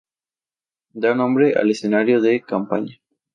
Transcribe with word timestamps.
Da 0.93 1.13
nombre 1.13 1.53
al 1.53 1.69
escenario 1.69 2.21
de 2.21 2.41
campaña. 2.41 2.99